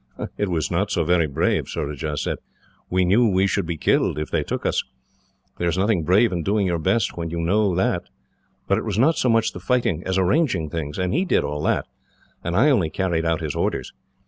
[0.35, 2.39] "It was not so very brave," Surajah said.
[2.89, 4.83] "We knew we should be killed, if they took us.
[5.59, 8.05] There is nothing brave in doing your best, when you know that.
[8.67, 11.61] But it was not so much the fighting as arranging things, and he did all
[11.65, 11.85] that,
[12.43, 13.93] and I only carried out his orders.